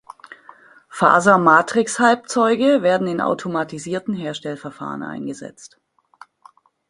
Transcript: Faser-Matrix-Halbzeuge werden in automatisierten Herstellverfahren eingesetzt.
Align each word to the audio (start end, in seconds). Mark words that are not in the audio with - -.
Faser-Matrix-Halbzeuge 0.89 2.81
werden 2.81 3.05
in 3.07 3.21
automatisierten 3.21 4.15
Herstellverfahren 4.15 5.03
eingesetzt. 5.03 5.79